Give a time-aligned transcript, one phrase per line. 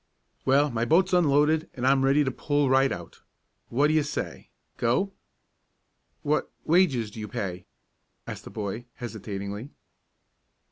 [0.45, 3.21] "Well, my boat's unloaded, an' I'm ready to pull right out.
[3.69, 4.49] Wha' do ye say?
[4.77, 5.11] Go?"
[6.23, 7.65] "What wages do you pay?"
[8.25, 9.69] asked the boy, hesitatingly.